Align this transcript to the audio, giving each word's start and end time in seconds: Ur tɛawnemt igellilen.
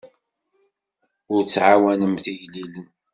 Ur 1.33 1.41
tɛawnemt 1.45 2.25
igellilen. 2.33 2.85